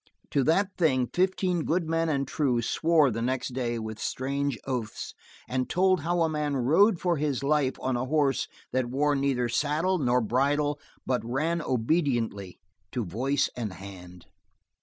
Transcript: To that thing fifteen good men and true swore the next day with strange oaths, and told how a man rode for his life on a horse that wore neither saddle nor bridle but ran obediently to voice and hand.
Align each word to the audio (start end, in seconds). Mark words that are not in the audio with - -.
To 0.31 0.43
that 0.45 0.69
thing 0.79 1.09
fifteen 1.13 1.63
good 1.63 1.87
men 1.87 2.09
and 2.09 2.27
true 2.27 2.59
swore 2.63 3.11
the 3.11 3.21
next 3.21 3.49
day 3.49 3.77
with 3.77 3.99
strange 3.99 4.57
oaths, 4.65 5.13
and 5.47 5.69
told 5.69 5.99
how 5.99 6.21
a 6.23 6.27
man 6.27 6.57
rode 6.57 6.99
for 6.99 7.17
his 7.17 7.43
life 7.43 7.75
on 7.79 7.95
a 7.95 8.05
horse 8.05 8.47
that 8.73 8.87
wore 8.89 9.15
neither 9.15 9.47
saddle 9.47 9.99
nor 9.99 10.19
bridle 10.19 10.79
but 11.05 11.23
ran 11.23 11.61
obediently 11.61 12.57
to 12.93 13.05
voice 13.05 13.47
and 13.55 13.73
hand. 13.73 14.25